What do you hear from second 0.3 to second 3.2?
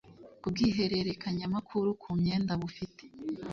kubw’ihererekanyamakuru ku myenda bufite